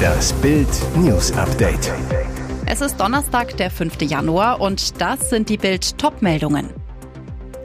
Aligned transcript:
Das 0.00 0.32
Bild 0.34 0.68
News 0.96 1.32
Update. 1.32 1.92
Es 2.66 2.80
ist 2.80 2.98
Donnerstag, 2.98 3.56
der 3.56 3.70
5. 3.70 4.02
Januar 4.02 4.60
und 4.60 5.00
das 5.00 5.30
sind 5.30 5.48
die 5.48 5.56
Bild 5.56 5.98
Topmeldungen. 5.98 6.70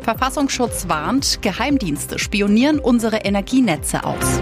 Verfassungsschutz 0.02 0.88
warnt, 0.88 1.42
Geheimdienste 1.42 2.20
spionieren 2.20 2.80
unsere 2.80 3.18
Energienetze 3.18 4.04
aus. 4.04 4.42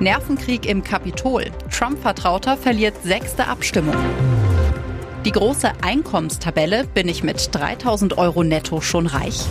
Nervenkrieg 0.00 0.66
im 0.66 0.82
Kapitol. 0.82 1.46
Trump-Vertrauter 1.70 2.56
verliert 2.56 2.94
sechste 3.02 3.46
Abstimmung. 3.46 3.96
Die 5.24 5.32
große 5.32 5.70
Einkommenstabelle 5.82 6.84
bin 6.84 7.08
ich 7.08 7.22
mit 7.22 7.48
3000 7.54 8.18
Euro 8.18 8.42
netto 8.42 8.80
schon 8.80 9.06
reich. 9.06 9.46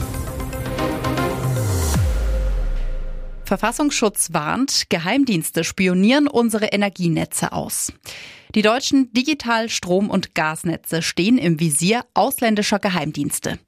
Verfassungsschutz 3.51 4.29
warnt, 4.31 4.83
Geheimdienste 4.87 5.65
spionieren 5.65 6.29
unsere 6.29 6.67
Energienetze 6.67 7.51
aus. 7.51 7.91
Die 8.55 8.61
deutschen 8.61 9.11
Digital-, 9.11 9.67
Strom- 9.67 10.09
und 10.09 10.35
Gasnetze 10.35 11.01
stehen 11.01 11.37
im 11.37 11.59
Visier 11.59 12.05
ausländischer 12.13 12.79
Geheimdienste. 12.79 13.59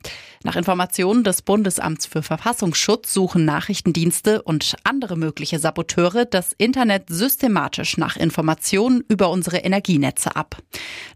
Nach 0.46 0.56
Informationen 0.56 1.26
des 1.26 1.42
Bundesamts 1.42 2.06
für 2.06 2.24
Verfassungsschutz 2.24 3.14
suchen 3.14 3.44
Nachrichtendienste 3.44 4.42
und 4.42 4.78
andere 4.86 5.18
mögliche 5.18 5.60
Saboteure 5.60 6.24
das 6.24 6.54
Internet 6.58 7.10
systematisch 7.10 7.98
nach 7.98 8.16
Informationen 8.16 9.04
über 9.10 9.32
unsere 9.32 9.58
Energienetze 9.58 10.38
ab. 10.38 10.56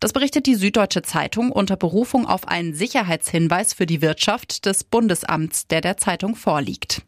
Das 0.01 0.11
berichtet 0.11 0.45
die 0.45 0.55
Süddeutsche 0.55 1.03
Zeitung 1.03 1.53
unter 1.53 1.77
Berufung 1.77 2.25
auf 2.25 2.49
einen 2.49 2.73
Sicherheitshinweis 2.73 3.73
für 3.73 3.85
die 3.85 4.01
Wirtschaft 4.01 4.65
des 4.65 4.83
Bundesamts, 4.83 5.67
der 5.67 5.79
der 5.79 5.95
Zeitung 5.95 6.35
vorliegt. 6.35 7.01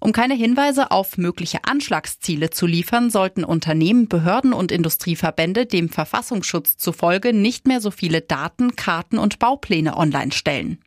Um 0.00 0.12
keine 0.12 0.34
Hinweise 0.34 0.90
auf 0.90 1.18
mögliche 1.18 1.64
Anschlagsziele 1.64 2.50
zu 2.50 2.66
liefern, 2.66 3.10
sollten 3.10 3.44
Unternehmen, 3.44 4.08
Behörden 4.08 4.52
und 4.52 4.70
Industrieverbände 4.70 5.66
dem 5.66 5.88
Verfassungsschutz 5.88 6.76
zufolge 6.76 7.32
nicht 7.32 7.66
mehr 7.66 7.80
so 7.80 7.90
viele 7.90 8.20
Daten, 8.20 8.76
Karten 8.76 9.18
und 9.18 9.38
Baupläne 9.38 9.96
online 9.96 10.32
stellen. 10.32 10.78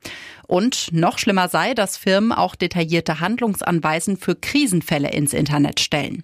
Und 0.48 0.90
noch 0.92 1.18
schlimmer 1.18 1.48
sei, 1.48 1.74
dass 1.74 1.98
Firmen 1.98 2.32
auch 2.32 2.56
detaillierte 2.56 3.20
Handlungsanweisen 3.20 4.18
für 4.18 4.36
Krisenfälle 4.36 5.10
ins 5.10 5.34
Internet 5.34 5.80
stellen. 5.80 6.24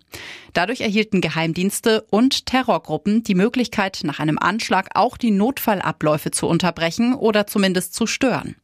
Dadurch 0.53 0.81
erhielten 0.81 1.21
Geheimdienste 1.21 2.05
und 2.09 2.45
Terrorgruppen 2.45 3.23
die 3.23 3.35
Möglichkeit, 3.35 4.01
nach 4.03 4.19
einem 4.19 4.37
Anschlag 4.37 4.89
auch 4.95 5.17
die 5.17 5.31
Notfallabläufe 5.31 6.31
zu 6.31 6.47
unterbrechen 6.47 7.13
oder 7.13 7.47
zumindest 7.47 7.93
zu 7.93 8.07
stören. 8.07 8.55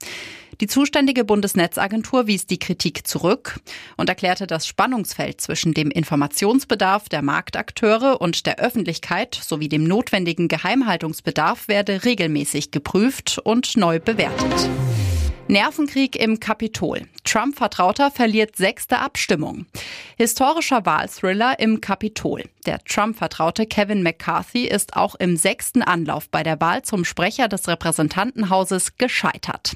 Die 0.64 0.68
zuständige 0.68 1.26
Bundesnetzagentur 1.26 2.26
wies 2.26 2.48
die 2.48 2.58
Kritik 2.58 3.06
zurück 3.06 3.60
und 3.98 4.08
erklärte, 4.08 4.48
das 4.48 4.66
Spannungsfeld 4.66 5.42
zwischen 5.42 5.74
dem 5.74 5.92
Informationsbedarf 5.92 7.10
der 7.10 7.22
Marktakteure 7.22 8.22
und 8.22 8.46
der 8.46 8.60
Öffentlichkeit 8.60 9.36
sowie 9.36 9.68
dem 9.68 9.84
notwendigen 9.84 10.48
Geheimhaltungsbedarf 10.48 11.68
werde 11.68 12.06
regelmäßig 12.06 12.72
geprüft 12.72 13.40
und 13.44 13.76
neu 13.76 14.00
bewertet. 14.00 14.70
Nervenkrieg 15.48 16.16
im 16.16 16.40
Kapitol. 16.40 17.02
Trump-Vertrauter 17.26 18.12
verliert 18.12 18.56
sechste 18.56 19.00
Abstimmung. 19.00 19.66
Historischer 20.18 20.86
Wahlthriller 20.86 21.60
im 21.60 21.82
Kapitol. 21.82 22.44
Der 22.66 22.80
Trump-Vertraute 22.84 23.66
Kevin 23.66 24.04
McCarthy 24.04 24.66
ist 24.66 24.96
auch 24.96 25.16
im 25.16 25.36
sechsten 25.36 25.82
Anlauf 25.82 26.30
bei 26.30 26.44
der 26.44 26.62
Wahl 26.62 26.84
zum 26.84 27.04
Sprecher 27.04 27.48
des 27.50 27.68
Repräsentantenhauses 27.68 28.98
gescheitert. 28.98 29.76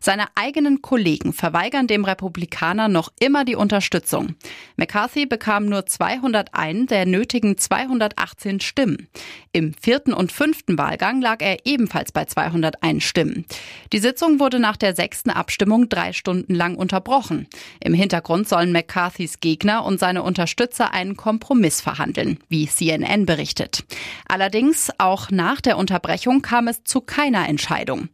Seine 0.00 0.26
eigenen 0.36 0.82
Kollegen 0.82 1.32
verweigern 1.32 1.88
dem 1.88 2.04
Republikaner 2.04 2.88
noch 2.88 3.10
immer 3.18 3.44
die 3.44 3.56
Unterstützung. 3.56 4.36
McCarthy 4.76 5.26
bekam 5.26 5.66
nur 5.66 5.86
201 5.86 6.86
der 6.86 7.06
nötigen 7.06 7.58
218 7.58 8.60
Stimmen. 8.60 9.08
Im 9.52 9.74
vierten 9.74 10.12
und 10.12 10.30
fünften 10.30 10.78
Wahlgang 10.78 11.20
lag 11.20 11.40
er 11.40 11.66
ebenfalls 11.66 12.12
bei 12.12 12.24
201 12.24 13.02
Stimmen. 13.02 13.46
Die 13.92 13.98
Sitzung 13.98 14.38
wurde 14.38 14.60
nach 14.60 14.76
der 14.76 14.94
sechsten 15.08 15.30
Abstimmung 15.30 15.88
drei 15.88 16.12
Stunden 16.12 16.54
lang 16.54 16.74
unterbrochen. 16.74 17.46
Im 17.80 17.94
Hintergrund 17.94 18.46
sollen 18.46 18.72
McCarthys 18.72 19.40
Gegner 19.40 19.86
und 19.86 19.98
seine 19.98 20.22
Unterstützer 20.22 20.92
einen 20.92 21.16
Kompromiss 21.16 21.80
verhandeln, 21.80 22.38
wie 22.50 22.68
CNN 22.68 23.24
berichtet. 23.24 23.84
Allerdings, 24.28 24.90
auch 24.98 25.30
nach 25.30 25.62
der 25.62 25.78
Unterbrechung 25.78 26.42
kam 26.42 26.68
es 26.68 26.84
zu 26.84 27.00
keiner 27.00 27.48
Entscheidung. 27.48 28.10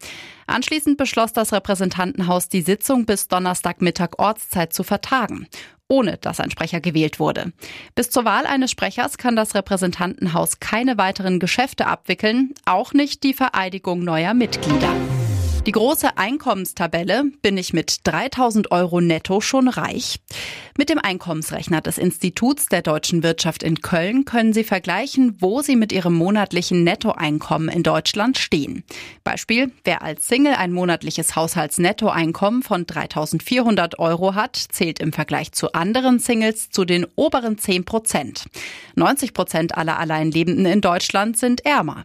Anschließend 0.46 0.96
beschloss 0.96 1.32
das 1.32 1.52
Repräsentantenhaus, 1.52 2.48
die 2.48 2.62
Sitzung 2.62 3.06
bis 3.06 3.26
Donnerstagmittag 3.26 4.18
Ortszeit 4.18 4.72
zu 4.72 4.84
vertagen 4.84 5.48
ohne 5.86 6.16
dass 6.16 6.40
ein 6.40 6.50
Sprecher 6.50 6.80
gewählt 6.80 7.20
wurde. 7.20 7.52
Bis 7.94 8.08
zur 8.08 8.24
Wahl 8.24 8.46
eines 8.46 8.70
Sprechers 8.70 9.18
kann 9.18 9.36
das 9.36 9.54
Repräsentantenhaus 9.54 10.58
keine 10.58 10.96
weiteren 10.96 11.38
Geschäfte 11.38 11.86
abwickeln, 11.86 12.54
auch 12.64 12.94
nicht 12.94 13.22
die 13.22 13.34
Vereidigung 13.34 14.02
neuer 14.02 14.32
Mitglieder. 14.32 14.96
Die 15.66 15.72
große 15.72 16.18
Einkommenstabelle 16.18 17.24
bin 17.40 17.56
ich 17.56 17.72
mit 17.72 18.00
3000 18.04 18.70
Euro 18.70 19.00
netto 19.00 19.40
schon 19.40 19.68
reich. 19.68 20.20
Mit 20.76 20.90
dem 20.90 20.98
Einkommensrechner 20.98 21.80
des 21.80 21.96
Instituts 21.96 22.66
der 22.66 22.82
deutschen 22.82 23.22
Wirtschaft 23.22 23.62
in 23.62 23.80
Köln 23.80 24.26
können 24.26 24.52
Sie 24.52 24.64
vergleichen, 24.64 25.36
wo 25.40 25.62
Sie 25.62 25.76
mit 25.76 25.90
Ihrem 25.90 26.12
monatlichen 26.12 26.84
Nettoeinkommen 26.84 27.70
in 27.70 27.82
Deutschland 27.82 28.36
stehen. 28.36 28.84
Beispiel, 29.22 29.72
wer 29.84 30.02
als 30.02 30.26
Single 30.26 30.54
ein 30.54 30.72
monatliches 30.72 31.34
Haushaltsnettoeinkommen 31.34 32.62
von 32.62 32.84
3400 32.84 33.98
Euro 33.98 34.34
hat, 34.34 34.56
zählt 34.56 34.98
im 34.98 35.14
Vergleich 35.14 35.52
zu 35.52 35.72
anderen 35.72 36.18
Singles 36.18 36.68
zu 36.68 36.84
den 36.84 37.06
oberen 37.16 37.56
10 37.56 37.86
Prozent. 37.86 38.44
90 38.96 39.32
Prozent 39.32 39.78
aller 39.78 39.98
Alleinlebenden 39.98 40.66
in 40.66 40.82
Deutschland 40.82 41.38
sind 41.38 41.64
ärmer. 41.64 42.04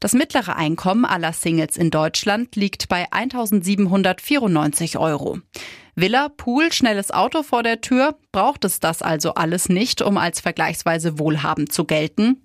Das 0.00 0.12
mittlere 0.12 0.56
Einkommen 0.56 1.04
aller 1.04 1.32
Singles 1.32 1.76
in 1.76 1.90
Deutschland 1.90 2.56
liegt 2.56 2.88
bei 2.88 2.93
1794 3.10 4.96
Euro. 4.96 5.38
Villa, 5.96 6.28
Pool, 6.28 6.72
schnelles 6.72 7.12
Auto 7.12 7.44
vor 7.44 7.62
der 7.62 7.80
Tür, 7.80 8.16
braucht 8.32 8.64
es 8.64 8.80
das 8.80 9.00
also 9.00 9.34
alles 9.34 9.68
nicht, 9.68 10.02
um 10.02 10.18
als 10.18 10.40
vergleichsweise 10.40 11.20
wohlhabend 11.20 11.72
zu 11.72 11.84
gelten. 11.84 12.42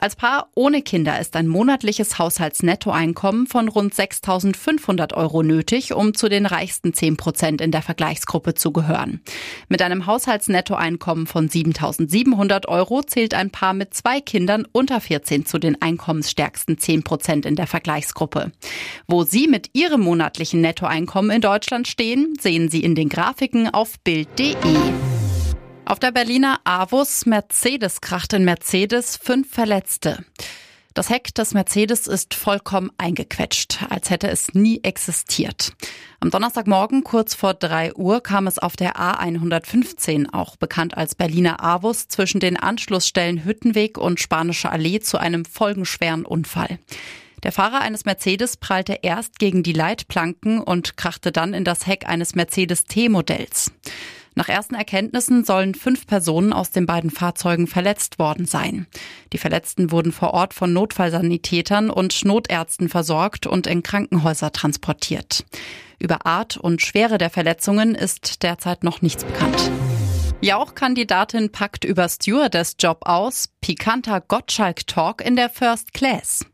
Als 0.00 0.16
Paar 0.16 0.48
ohne 0.54 0.82
Kinder 0.82 1.18
ist 1.20 1.34
ein 1.34 1.48
monatliches 1.48 2.18
Haushaltsnettoeinkommen 2.18 3.46
von 3.46 3.68
rund 3.68 3.94
6.500 3.94 5.14
Euro 5.14 5.42
nötig, 5.42 5.92
um 5.92 6.14
zu 6.14 6.28
den 6.28 6.46
reichsten 6.46 6.92
10 6.92 7.16
Prozent 7.16 7.60
in 7.60 7.72
der 7.72 7.82
Vergleichsgruppe 7.82 8.54
zu 8.54 8.72
gehören. 8.72 9.20
Mit 9.68 9.82
einem 9.82 10.06
Haushaltsnettoeinkommen 10.06 11.26
von 11.26 11.48
7.700 11.48 12.66
Euro 12.68 13.02
zählt 13.02 13.34
ein 13.34 13.50
Paar 13.50 13.74
mit 13.74 13.94
zwei 13.94 14.20
Kindern 14.20 14.66
unter 14.70 15.00
14 15.00 15.46
zu 15.46 15.58
den 15.58 15.80
einkommensstärksten 15.80 16.78
10 16.78 17.02
Prozent 17.02 17.46
in 17.46 17.56
der 17.56 17.66
Vergleichsgruppe. 17.66 18.52
Wo 19.06 19.24
Sie 19.24 19.48
mit 19.48 19.70
Ihrem 19.72 20.00
monatlichen 20.00 20.60
Nettoeinkommen 20.60 21.30
in 21.30 21.40
Deutschland 21.40 21.88
stehen, 21.88 22.34
sehen 22.40 22.68
Sie 22.68 22.84
in 22.88 22.94
den 22.94 23.10
Grafiken 23.10 23.68
auf 23.68 23.98
Bild.de. 24.00 24.56
Auf 25.84 25.98
der 25.98 26.10
Berliner 26.10 26.58
Avus 26.64 27.26
Mercedes 27.26 28.00
kracht 28.00 28.32
in 28.32 28.46
Mercedes 28.46 29.18
fünf 29.18 29.52
Verletzte. 29.52 30.24
Das 30.94 31.10
Heck 31.10 31.34
des 31.34 31.52
Mercedes 31.52 32.06
ist 32.06 32.32
vollkommen 32.32 32.90
eingequetscht, 32.96 33.84
als 33.90 34.08
hätte 34.08 34.28
es 34.28 34.54
nie 34.54 34.80
existiert. 34.84 35.74
Am 36.20 36.30
Donnerstagmorgen 36.30 37.04
kurz 37.04 37.34
vor 37.34 37.52
drei 37.52 37.94
Uhr 37.94 38.22
kam 38.22 38.46
es 38.46 38.58
auf 38.58 38.74
der 38.74 38.96
A115, 38.96 40.32
auch 40.32 40.56
bekannt 40.56 40.96
als 40.96 41.14
Berliner 41.14 41.62
Avus, 41.62 42.08
zwischen 42.08 42.40
den 42.40 42.56
Anschlussstellen 42.56 43.44
Hüttenweg 43.44 43.98
und 43.98 44.18
Spanische 44.18 44.70
Allee 44.70 45.00
zu 45.00 45.18
einem 45.18 45.44
folgenschweren 45.44 46.24
Unfall. 46.24 46.78
Der 47.42 47.52
Fahrer 47.52 47.80
eines 47.80 48.04
Mercedes 48.04 48.56
prallte 48.56 48.98
erst 49.02 49.38
gegen 49.38 49.62
die 49.62 49.72
Leitplanken 49.72 50.60
und 50.60 50.96
krachte 50.96 51.32
dann 51.32 51.54
in 51.54 51.64
das 51.64 51.86
Heck 51.86 52.08
eines 52.08 52.34
Mercedes 52.34 52.84
T-Modells. 52.84 53.72
Nach 54.34 54.48
ersten 54.48 54.76
Erkenntnissen 54.76 55.44
sollen 55.44 55.74
fünf 55.74 56.06
Personen 56.06 56.52
aus 56.52 56.70
den 56.70 56.86
beiden 56.86 57.10
Fahrzeugen 57.10 57.66
verletzt 57.66 58.20
worden 58.20 58.46
sein. 58.46 58.86
Die 59.32 59.38
Verletzten 59.38 59.90
wurden 59.90 60.12
vor 60.12 60.32
Ort 60.32 60.54
von 60.54 60.72
Notfallsanitätern 60.72 61.90
und 61.90 62.24
Notärzten 62.24 62.88
versorgt 62.88 63.48
und 63.48 63.66
in 63.66 63.82
Krankenhäuser 63.82 64.52
transportiert. 64.52 65.44
Über 65.98 66.24
Art 66.24 66.56
und 66.56 66.82
Schwere 66.82 67.18
der 67.18 67.30
Verletzungen 67.30 67.96
ist 67.96 68.44
derzeit 68.44 68.84
noch 68.84 69.02
nichts 69.02 69.24
bekannt. 69.24 69.72
Jauch-Kandidatin 70.40 71.50
packt 71.50 71.84
über 71.84 72.08
Stewardess-Job 72.08 73.00
aus, 73.06 73.48
pikanter 73.60 74.20
Gottschalk-Talk 74.20 75.20
in 75.20 75.34
der 75.34 75.50
First 75.50 75.92
Class. 75.94 76.46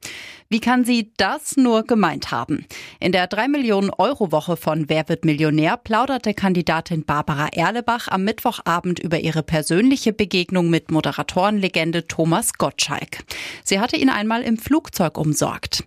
Wie 0.54 0.60
kann 0.60 0.84
sie 0.84 1.10
das 1.16 1.56
nur 1.56 1.82
gemeint 1.82 2.30
haben? 2.30 2.64
In 3.00 3.10
der 3.10 3.26
3 3.26 3.48
Millionen 3.48 3.90
Euro 3.90 4.30
Woche 4.30 4.56
von 4.56 4.88
Wer 4.88 5.08
wird 5.08 5.24
Millionär 5.24 5.76
plauderte 5.76 6.32
Kandidatin 6.32 7.04
Barbara 7.04 7.48
Erlebach 7.48 8.06
am 8.06 8.22
Mittwochabend 8.22 9.00
über 9.00 9.18
ihre 9.18 9.42
persönliche 9.42 10.12
Begegnung 10.12 10.70
mit 10.70 10.92
Moderatorenlegende 10.92 12.06
Thomas 12.06 12.52
Gottschalk. 12.52 13.24
Sie 13.64 13.80
hatte 13.80 13.96
ihn 13.96 14.08
einmal 14.08 14.42
im 14.42 14.56
Flugzeug 14.56 15.18
umsorgt. 15.18 15.82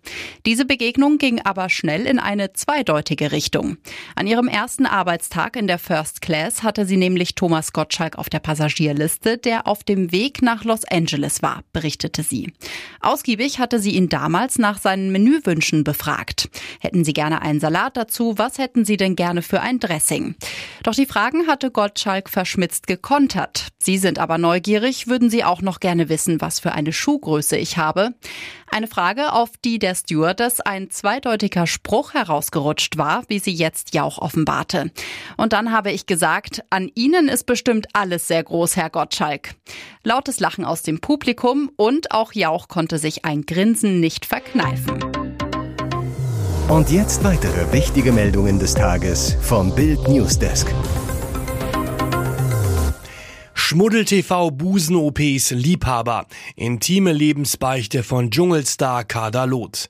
Diese 0.45 0.65
Begegnung 0.65 1.17
ging 1.17 1.39
aber 1.39 1.69
schnell 1.69 2.05
in 2.05 2.19
eine 2.19 2.51
zweideutige 2.51 3.31
Richtung. 3.31 3.77
An 4.15 4.27
ihrem 4.27 4.49
ersten 4.49 4.85
Arbeitstag 4.85 5.55
in 5.55 5.67
der 5.67 5.79
First 5.79 6.21
Class 6.21 6.61
hatte 6.61 6.85
sie 6.85 6.97
nämlich 6.97 7.35
Thomas 7.35 7.71
Gottschalk 7.71 8.17
auf 8.17 8.27
der 8.27 8.39
Passagierliste, 8.39 9.37
der 9.37 9.65
auf 9.65 9.85
dem 9.85 10.11
Weg 10.11 10.41
nach 10.41 10.65
Los 10.65 10.83
Angeles 10.83 11.41
war, 11.41 11.63
berichtete 11.71 12.21
sie. 12.21 12.51
Ausgiebig 12.99 13.59
hatte 13.59 13.79
sie 13.79 13.91
ihn 13.91 14.09
damals 14.09 14.56
nach 14.57 14.79
seinen 14.79 15.11
Menüwünschen 15.11 15.83
befragt. 15.83 16.49
Hätten 16.79 17.03
Sie 17.03 17.13
gerne 17.13 17.41
einen 17.41 17.59
Salat 17.59 17.97
dazu? 17.97 18.37
Was 18.37 18.57
hätten 18.57 18.85
Sie 18.85 18.97
denn 18.97 19.15
gerne 19.15 19.41
für 19.41 19.61
ein 19.61 19.79
Dressing? 19.79 20.35
Doch 20.83 20.93
die 20.93 21.05
Fragen 21.05 21.47
hatte 21.47 21.71
Gottschalk 21.71 22.29
verschmitzt 22.29 22.87
gekontert. 22.87 23.67
Sie 23.77 23.97
sind 23.97 24.19
aber 24.19 24.37
neugierig, 24.37 25.07
würden 25.07 25.29
Sie 25.29 25.43
auch 25.43 25.61
noch 25.61 25.79
gerne 25.79 26.09
wissen, 26.09 26.41
was 26.41 26.59
für 26.59 26.73
eine 26.73 26.93
Schuhgröße 26.93 27.57
ich 27.57 27.77
habe? 27.77 28.13
Eine 28.69 28.87
Frage, 28.87 29.31
auf 29.31 29.51
die 29.63 29.79
der 29.79 29.95
Stewardess 29.95 30.59
ein 30.59 30.89
zweideutiger 30.89 31.67
Spruch 31.67 32.13
herausgerutscht 32.13 32.97
war, 32.97 33.23
wie 33.29 33.39
sie 33.39 33.53
jetzt 33.53 33.93
Jauch 33.93 34.17
offenbarte. 34.17 34.91
Und 35.37 35.53
dann 35.53 35.71
habe 35.71 35.91
ich 35.91 36.05
gesagt, 36.05 36.63
an 36.69 36.91
Ihnen 36.93 37.29
ist 37.29 37.45
bestimmt 37.45 37.87
alles 37.93 38.27
sehr 38.27 38.43
groß, 38.43 38.75
Herr 38.75 38.89
Gottschalk. 38.89 39.55
Lautes 40.03 40.39
Lachen 40.39 40.65
aus 40.65 40.83
dem 40.83 40.99
Publikum 40.99 41.71
und 41.77 42.11
auch 42.11 42.33
Jauch 42.33 42.67
konnte 42.67 42.97
sich 42.97 43.25
ein 43.25 43.43
Grinsen 43.43 43.99
nicht 43.99 44.25
verkneifen. 44.37 44.99
Und 46.69 46.91
jetzt 46.91 47.23
weitere 47.23 47.71
wichtige 47.71 48.11
Meldungen 48.11 48.59
des 48.59 48.75
Tages 48.75 49.35
vom 49.41 49.73
Bild 49.73 50.07
Newsdesk. 50.07 50.67
Schmuddel-TV 53.53 54.51
Busen-OPs 54.51 55.51
Liebhaber. 55.51 56.27
Intime 56.55 57.13
Lebensbeichte 57.13 58.03
von 58.03 58.29
Dschungelstar 58.29 59.05
Kader 59.05 59.47
Loth. 59.47 59.89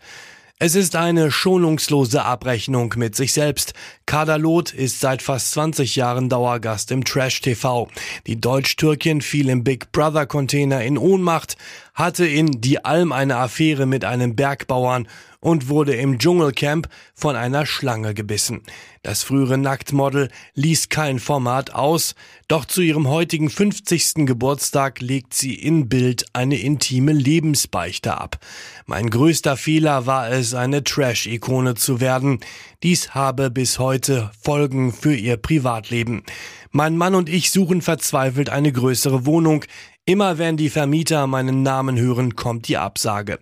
Es 0.59 0.74
ist 0.74 0.95
eine 0.95 1.30
schonungslose 1.30 2.24
Abrechnung 2.24 2.92
mit 2.98 3.15
sich 3.15 3.31
selbst. 3.31 3.75
Kader 4.07 4.39
Loth 4.39 4.74
ist 4.74 5.00
seit 5.00 5.21
fast 5.21 5.51
20 5.51 5.95
Jahren 5.95 6.30
Dauergast 6.30 6.89
im 6.89 7.06
Trash 7.06 7.42
TV. 7.42 7.88
Die 8.25 8.42
Deutsch-Türkin 8.42 9.21
fiel 9.21 9.50
im 9.50 9.63
Big 9.63 9.92
Brother 9.92 10.25
Container 10.25 10.81
in 10.83 10.98
Ohnmacht, 10.98 11.57
hatte 11.94 12.25
in 12.25 12.59
Die 12.59 12.83
Alm 12.83 13.12
eine 13.12 13.38
Affäre 13.38 13.86
mit 13.86 14.04
einem 14.04 14.36
Bergbauern 14.36 15.07
und 15.39 15.69
wurde 15.69 15.95
im 15.95 16.19
Dschungelcamp 16.19 16.89
von 17.13 17.36
einer 17.36 17.66
Schlange 17.66 18.13
gebissen. 18.13 18.63
Das 19.04 19.24
frühere 19.24 19.57
Nacktmodel 19.57 20.30
ließ 20.56 20.89
kein 20.89 21.19
Format 21.19 21.74
aus, 21.74 22.16
doch 22.48 22.66
zu 22.66 22.81
ihrem 22.81 23.07
heutigen 23.07 23.50
50. 23.50 24.25
Geburtstag 24.25 25.00
legt 25.00 25.34
sie 25.34 25.56
in 25.56 25.88
Bild 25.88 26.25
eine 26.34 26.60
intime 26.60 27.13
Lebensbeichte 27.13 28.19
ab. 28.19 28.39
Mein 28.86 29.10
größter 29.10 29.57
Fehler 29.57 30.06
war 30.06 30.30
es, 30.30 30.54
eine 30.54 30.84
Trash-Ikone 30.84 31.75
zu 31.75 32.01
werden. 32.01 32.40
Dies 32.83 33.12
habe 33.12 33.50
bis 33.50 33.80
heute 33.80 34.31
Folgen 34.42 34.92
für 34.92 35.16
ihr 35.16 35.38
Privatleben. 35.38 36.24
Mein 36.72 36.98
Mann 36.98 37.16
und 37.16 37.30
ich 37.30 37.51
suchen 37.51 37.81
verzweifelt 37.81 38.50
eine 38.50 38.72
größere 38.72 39.25
Wohnung. 39.25 39.63
Immer 40.09 40.38
wenn 40.38 40.56
die 40.56 40.69
Vermieter 40.69 41.27
meinen 41.27 41.63
Namen 41.63 42.00
hören, 42.00 42.38
kommt 42.38 42.69
die 42.69 42.77
Absage. 42.77 43.39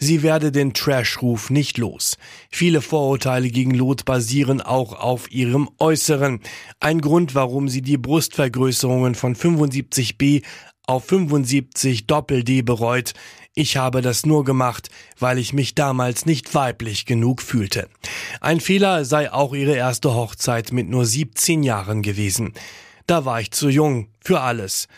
Sie 0.00 0.24
werde 0.24 0.50
den 0.50 0.74
Trash-Ruf 0.74 1.48
nicht 1.48 1.78
los. 1.78 2.18
Viele 2.50 2.80
Vorurteile 2.80 3.50
gegen 3.50 3.70
Lot 3.70 4.04
basieren 4.04 4.60
auch 4.60 4.94
auf 4.98 5.30
ihrem 5.30 5.70
Äußeren. 5.78 6.40
Ein 6.80 7.00
Grund, 7.00 7.36
warum 7.36 7.68
sie 7.68 7.82
die 7.82 7.98
Brustvergrößerungen 7.98 9.14
von 9.14 9.36
75b 9.36 10.42
auf 10.88 11.04
75 11.04 12.08
Doppel-D 12.08 12.62
bereut. 12.62 13.12
Ich 13.54 13.76
habe 13.76 14.02
das 14.02 14.26
nur 14.26 14.42
gemacht, 14.42 14.88
weil 15.20 15.38
ich 15.38 15.52
mich 15.52 15.76
damals 15.76 16.26
nicht 16.26 16.52
weiblich 16.52 17.06
genug 17.06 17.42
fühlte. 17.42 17.88
Ein 18.40 18.58
Fehler 18.58 19.04
sei 19.04 19.32
auch 19.32 19.54
ihre 19.54 19.76
erste 19.76 20.16
Hochzeit 20.16 20.72
mit 20.72 20.88
nur 20.88 21.06
17 21.06 21.62
Jahren 21.62 22.02
gewesen. 22.02 22.54
Da 23.06 23.24
war 23.24 23.40
ich 23.40 23.52
zu 23.52 23.68
jung 23.68 24.08
für 24.20 24.40
alles 24.40 24.88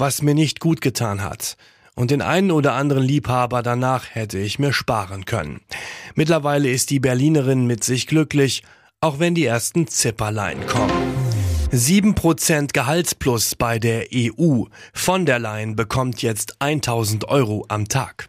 was 0.00 0.22
mir 0.22 0.34
nicht 0.34 0.58
gut 0.60 0.80
getan 0.80 1.22
hat. 1.22 1.56
Und 1.94 2.10
den 2.10 2.22
einen 2.22 2.50
oder 2.50 2.72
anderen 2.72 3.02
Liebhaber 3.02 3.62
danach 3.62 4.06
hätte 4.14 4.38
ich 4.38 4.58
mir 4.58 4.72
sparen 4.72 5.26
können. 5.26 5.60
Mittlerweile 6.14 6.70
ist 6.70 6.90
die 6.90 7.00
Berlinerin 7.00 7.66
mit 7.66 7.84
sich 7.84 8.06
glücklich, 8.06 8.62
auch 9.00 9.18
wenn 9.18 9.34
die 9.34 9.44
ersten 9.44 9.86
Zipperlein 9.86 10.66
kommen. 10.66 10.92
7% 11.72 12.72
Gehaltsplus 12.72 13.54
bei 13.54 13.78
der 13.78 14.06
EU. 14.12 14.64
Von 14.92 15.26
der 15.26 15.38
Leyen 15.38 15.76
bekommt 15.76 16.22
jetzt 16.22 16.60
1000 16.60 17.28
Euro 17.28 17.64
am 17.68 17.86
Tag. 17.86 18.28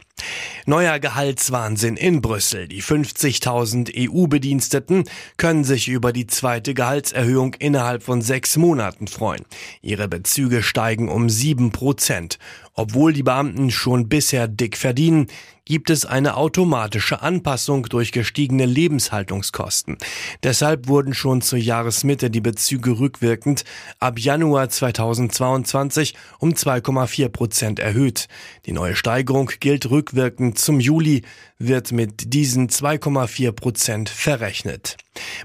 Neuer 0.66 0.98
Gehaltswahnsinn 0.98 1.96
in 1.96 2.22
Brüssel. 2.22 2.68
Die 2.68 2.82
50.000 2.82 4.10
EU-Bediensteten 4.10 5.04
können 5.36 5.64
sich 5.64 5.88
über 5.88 6.12
die 6.12 6.26
zweite 6.26 6.74
Gehaltserhöhung 6.74 7.54
innerhalb 7.54 8.02
von 8.02 8.22
sechs 8.22 8.56
Monaten 8.56 9.08
freuen. 9.08 9.44
Ihre 9.80 10.08
Bezüge 10.08 10.62
steigen 10.62 11.08
um 11.08 11.28
sieben 11.28 11.72
Prozent. 11.72 12.38
Obwohl 12.74 13.12
die 13.12 13.22
Beamten 13.22 13.70
schon 13.70 14.08
bisher 14.08 14.48
dick 14.48 14.78
verdienen, 14.78 15.26
gibt 15.64 15.90
es 15.90 16.04
eine 16.04 16.36
automatische 16.36 17.22
Anpassung 17.22 17.84
durch 17.84 18.10
gestiegene 18.10 18.66
Lebenshaltungskosten. 18.66 19.96
Deshalb 20.42 20.88
wurden 20.88 21.14
schon 21.14 21.40
zur 21.40 21.58
Jahresmitte 21.58 22.30
die 22.30 22.40
Bezüge 22.40 22.98
rückwirkend 22.98 23.64
ab 24.00 24.18
Januar 24.18 24.70
2022 24.70 26.14
um 26.38 26.50
2,4 26.50 27.28
Prozent 27.28 27.78
erhöht. 27.78 28.26
Die 28.66 28.72
neue 28.72 28.96
Steigerung 28.96 29.50
gilt 29.60 29.88
rückwirkend 29.90 30.11
zum 30.54 30.80
Juli, 30.80 31.22
wird 31.58 31.92
mit 31.92 32.32
diesen 32.34 32.68
2,4 32.68 33.52
Prozent 33.52 34.08
verrechnet. 34.08 34.96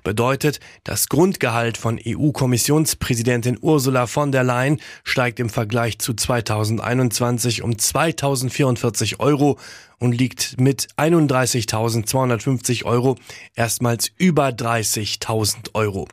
Bedeutet, 0.04 0.60
das 0.84 1.10
Grundgehalt 1.10 1.78
von 1.78 2.00
EU-Kommissionspräsidentin 2.06 3.58
Ursula 3.62 4.08
von 4.08 4.32
der 4.32 4.44
Leyen 4.44 4.80
steigt 5.04 5.40
im 5.40 5.50
Vergleich 5.50 6.00
zu 6.00 6.14
2021 6.14 7.62
um 7.64 7.78
2044 7.78 9.20
Euro 9.20 9.58
und 10.00 10.14
liegt 10.14 10.60
mit 10.60 10.88
31.250 10.98 12.86
Euro 12.86 13.18
erstmals 13.56 14.12
über 14.18 14.50
30.000 14.50 15.74
Euro. 15.74 16.08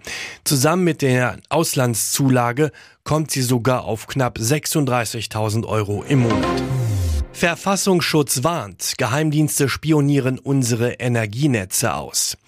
Zusammen 0.45 0.85
mit 0.85 1.03
der 1.03 1.39
Auslandszulage 1.49 2.73
kommt 3.05 3.31
sie 3.31 3.43
sogar 3.43 3.85
auf 3.85 4.07
knapp 4.07 4.39
36.000 4.39 5.67
Euro 5.67 6.03
im 6.03 6.21
Monat. 6.21 6.63
Verfassungsschutz 7.35 8.45
warnt, 8.45 8.95
Geheimdienste 8.97 9.69
spionieren 9.69 10.39
unsere 10.39 10.93
Energienetze 10.93 11.93
aus. 11.93 12.39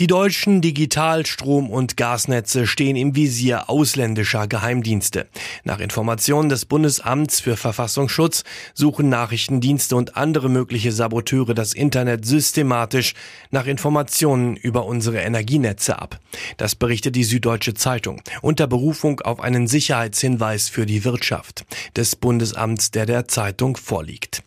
Die 0.00 0.06
deutschen 0.06 0.62
Digital-, 0.62 1.26
Strom- 1.26 1.68
und 1.68 1.98
Gasnetze 1.98 2.66
stehen 2.66 2.96
im 2.96 3.14
Visier 3.14 3.68
ausländischer 3.68 4.46
Geheimdienste. 4.46 5.28
Nach 5.64 5.80
Informationen 5.80 6.48
des 6.48 6.64
Bundesamts 6.64 7.40
für 7.40 7.58
Verfassungsschutz 7.58 8.42
suchen 8.72 9.10
Nachrichtendienste 9.10 9.94
und 9.94 10.16
andere 10.16 10.48
mögliche 10.48 10.92
Saboteure 10.92 11.52
das 11.52 11.74
Internet 11.74 12.24
systematisch 12.24 13.12
nach 13.50 13.66
Informationen 13.66 14.56
über 14.56 14.86
unsere 14.86 15.18
Energienetze 15.18 16.00
ab. 16.00 16.18
Das 16.56 16.74
berichtet 16.74 17.14
die 17.14 17.24
Süddeutsche 17.24 17.74
Zeitung 17.74 18.22
unter 18.40 18.66
Berufung 18.66 19.20
auf 19.20 19.40
einen 19.40 19.66
Sicherheitshinweis 19.66 20.70
für 20.70 20.86
die 20.86 21.04
Wirtschaft 21.04 21.66
des 21.96 22.16
Bundesamts, 22.16 22.92
der 22.92 23.04
der 23.04 23.28
Zeitung 23.28 23.76
vorliegt. 23.76 24.42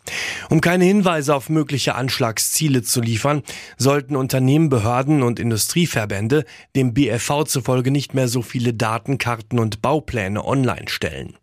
Um 0.50 0.60
keine 0.60 0.84
Hinweise 0.84 1.36
auf 1.36 1.48
mögliche 1.48 1.94
Anschlagsziele 1.94 2.82
zu 2.82 3.00
liefern, 3.00 3.44
sollten 3.78 4.16
Unternehmen, 4.16 4.70
Behörden 4.70 5.22
und 5.22 5.35
Industrieverbände 5.38 6.44
dem 6.74 6.94
BFV 6.94 7.44
zufolge 7.44 7.90
nicht 7.90 8.14
mehr 8.14 8.28
so 8.28 8.42
viele 8.42 8.74
Datenkarten 8.74 9.58
und 9.58 9.82
Baupläne 9.82 10.44
online 10.44 10.88
stellen. 10.88 11.34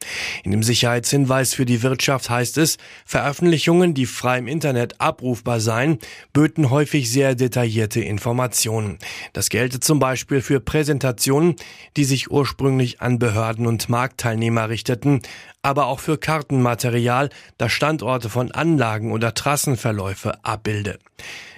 In 0.44 0.52
dem 0.52 0.64
Sicherheitshinweis 0.64 1.54
für 1.54 1.66
die 1.66 1.84
Wirtschaft 1.84 2.30
heißt 2.30 2.58
es, 2.58 2.78
Veröffentlichungen, 3.06 3.94
die 3.94 4.06
frei 4.06 4.40
im 4.40 4.48
Internet 4.48 5.00
abrufbar 5.00 5.60
seien, 5.60 6.00
böten 6.34 6.70
häufig 6.70 7.12
sehr 7.12 7.36
detaillierte 7.36 8.02
Informationen. 8.02 8.98
Das 9.34 9.50
gelte 9.50 9.80
zum 9.80 10.00
Beispiel 10.00 10.42
für 10.42 10.60
Präsentationen, 10.60 11.56
die 11.98 12.06
sich 12.06 12.32
ursprünglich 12.32 13.02
an 13.02 13.20
Behörden 13.20 13.68
und 13.68 13.90
Marktteilnehmer 13.90 14.70
richteten, 14.70 15.22
aber 15.62 15.88
auch 15.88 16.00
für 16.00 16.18
Kartenmaterial, 16.18 17.30
das 17.58 17.72
Standorte 17.72 18.30
von 18.30 18.52
Anlagen 18.52 19.12
oder 19.12 19.34
Trassenverläufe 19.34 20.44
abbilde. 20.44 21.00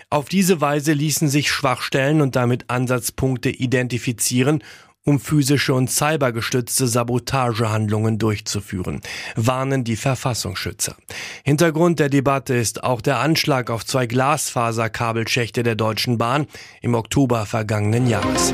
Auf 0.09 0.29
diese 0.29 0.61
Weise 0.61 0.93
ließen 0.93 1.27
sich 1.27 1.49
Schwachstellen 1.49 2.21
und 2.21 2.35
damit 2.35 2.69
Ansatzpunkte 2.69 3.49
identifizieren 3.49 4.61
um 5.05 5.19
physische 5.19 5.73
und 5.73 5.89
cybergestützte 5.89 6.87
Sabotagehandlungen 6.87 8.17
durchzuführen, 8.17 9.01
warnen 9.35 9.83
die 9.83 9.95
Verfassungsschützer. 9.95 10.95
Hintergrund 11.43 11.99
der 11.99 12.09
Debatte 12.09 12.55
ist 12.55 12.83
auch 12.83 13.01
der 13.01 13.19
Anschlag 13.19 13.69
auf 13.69 13.85
zwei 13.85 14.07
Glasfaserkabelschächte 14.07 15.61
der 15.61 15.75
Deutschen 15.75 16.17
Bahn 16.17 16.47
im 16.81 16.95
Oktober 16.95 17.45
vergangenen 17.45 18.07
Jahres. 18.07 18.53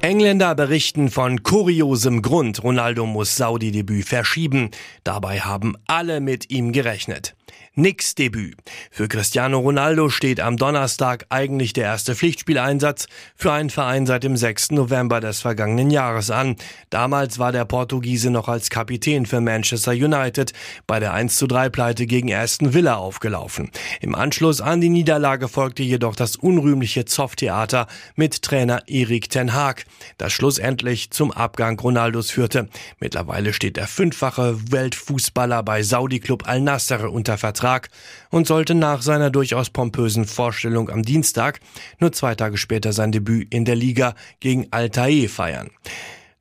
Engländer 0.00 0.54
berichten 0.54 1.10
von 1.10 1.42
kuriosem 1.42 2.20
Grund, 2.20 2.62
Ronaldo 2.62 3.06
muss 3.06 3.36
Saudi-Debüt 3.36 4.06
verschieben. 4.06 4.70
Dabei 5.02 5.40
haben 5.40 5.76
alle 5.86 6.20
mit 6.20 6.50
ihm 6.50 6.72
gerechnet. 6.72 7.34
Nix 7.76 8.14
Debüt. 8.14 8.54
Für 8.92 9.08
Cristiano 9.08 9.58
Ronaldo 9.58 10.08
steht 10.08 10.38
am 10.38 10.56
Donnerstag 10.56 11.26
eigentlich 11.28 11.72
der 11.72 11.86
erste 11.86 12.14
Pflichtspieleinsatz 12.14 13.08
für 13.34 13.50
einen 13.50 13.68
Verein 13.68 14.06
seit 14.06 14.22
dem 14.22 14.36
6. 14.36 14.70
November 14.70 15.18
des 15.18 15.40
vergangenen 15.40 15.90
Jahres 15.90 16.30
an. 16.30 16.54
Damals 16.90 17.40
war 17.40 17.50
der 17.50 17.64
Portugiese 17.64 18.30
noch 18.30 18.46
als 18.46 18.70
Kapitän 18.70 19.26
für 19.26 19.40
Manchester 19.40 19.90
United 19.90 20.52
bei 20.86 21.00
der 21.00 21.14
1 21.14 21.34
zu 21.34 21.48
3 21.48 21.68
Pleite 21.68 22.06
gegen 22.06 22.32
Aston 22.32 22.74
Villa 22.74 22.94
aufgelaufen. 22.94 23.72
Im 24.00 24.14
Anschluss 24.14 24.60
an 24.60 24.80
die 24.80 24.88
Niederlage 24.88 25.48
folgte 25.48 25.82
jedoch 25.82 26.14
das 26.14 26.36
unrühmliche 26.36 27.06
Zoff-Theater 27.06 27.88
mit 28.14 28.42
Trainer 28.42 28.82
Erik 28.86 29.30
Ten 29.30 29.52
Haag, 29.52 29.84
das 30.16 30.32
schlussendlich 30.32 31.10
zum 31.10 31.32
Abgang 31.32 31.76
Ronaldos 31.80 32.30
führte. 32.30 32.68
Mittlerweile 33.00 33.52
steht 33.52 33.76
der 33.76 33.88
fünffache 33.88 34.70
Weltfußballer 34.70 35.64
bei 35.64 35.82
Saudi-Club 35.82 36.46
Al-Nassr 36.46 37.10
unter 37.10 37.36
Vertrag 37.36 37.63
Vertrag 37.64 37.88
und 38.30 38.46
sollte 38.46 38.74
nach 38.74 39.00
seiner 39.00 39.30
durchaus 39.30 39.70
pompösen 39.70 40.26
Vorstellung 40.26 40.90
am 40.90 41.02
Dienstag 41.02 41.60
nur 41.98 42.12
zwei 42.12 42.34
Tage 42.34 42.58
später 42.58 42.92
sein 42.92 43.10
Debüt 43.10 43.52
in 43.54 43.64
der 43.64 43.74
Liga 43.74 44.14
gegen 44.40 44.66
Altair 44.70 45.30
feiern. 45.30 45.70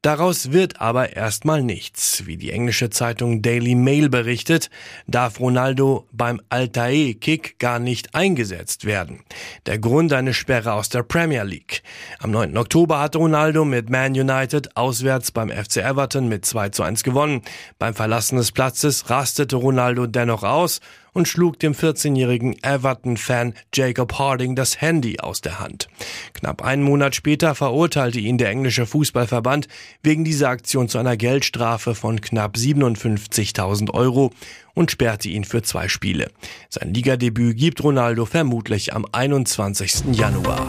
Daraus 0.02 0.52
wird 0.52 0.82
aber 0.82 1.16
erstmal 1.16 1.64
nichts. 1.64 2.26
Wie 2.26 2.36
die 2.36 2.52
englische 2.52 2.90
Zeitung 2.90 3.42
Daily 3.42 3.74
Mail 3.74 4.10
berichtet, 4.10 4.70
darf 5.08 5.40
Ronaldo 5.40 6.10
beim 6.12 6.42
Altair-Kick 6.50 7.58
gar 7.58 7.80
nicht 7.80 8.14
eingesetzt 8.14 8.84
werden. 8.84 9.22
Der 9.66 9.80
Grund 9.80 10.12
eine 10.12 10.34
Sperre 10.34 10.74
aus 10.74 10.90
der 10.90 11.04
Premier 11.04 11.44
League. 11.44 11.84
Am 12.20 12.32
9. 12.32 12.58
Oktober 12.58 13.00
hatte 13.00 13.20
Ronaldo 13.20 13.64
mit 13.64 13.90
Man 13.90 14.12
United 14.12 14.76
auswärts 14.76 15.32
beim 15.32 15.50
FC 15.50 15.78
Everton 15.78 16.28
mit 16.28 16.46
2 16.46 16.68
zu 16.70 16.84
1 16.84 17.04
gewonnen. 17.04 17.42
Beim 17.80 17.94
Verlassen 17.94 18.36
des 18.36 18.52
Platzes 18.52 19.10
rastete 19.10 19.56
Ronaldo 19.56 20.06
dennoch 20.06 20.44
aus 20.44 20.82
und 21.14 21.28
schlug 21.28 21.60
dem 21.60 21.74
14-jährigen 21.74 22.62
Everton-Fan 22.64 23.54
Jacob 23.74 24.18
Harding 24.18 24.56
das 24.56 24.82
Handy 24.82 25.20
aus 25.20 25.42
der 25.42 25.60
Hand. 25.60 25.88
Knapp 26.34 26.64
einen 26.64 26.84
Monat 26.84 27.16
später 27.16 27.56
verurteilte 27.56 28.20
ihn 28.20 28.38
der 28.38 28.50
englische 28.50 28.86
Fußballverband 28.86 29.68
wegen 30.02 30.24
dieser 30.24 30.50
Aktion 30.50 30.90
zu 30.90 30.98
einer 30.98 31.18
Geldstrafe 31.18 31.96
von 31.96 32.22
knapp 32.22 32.56
57.000 32.56 33.92
Euro 33.94 34.32
und 34.74 34.92
sperrte 34.92 35.30
ihn 35.30 35.44
für 35.44 35.62
zwei 35.62 35.88
Spiele. 35.88 36.32
Sein 36.70 36.94
Ligadebüt 36.94 37.58
gibt 37.58 37.84
Ronaldo 37.84 38.26
vermutlich 38.26 38.94
am 38.94 39.06
21. 39.12 40.16
Januar. 40.16 40.68